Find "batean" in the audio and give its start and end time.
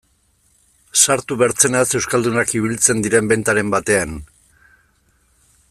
3.77-4.17